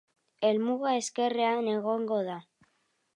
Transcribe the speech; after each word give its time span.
Helmuga 0.47 0.93
ezkerrean 1.01 1.69
egongo 1.75 2.19
da. 2.31 2.39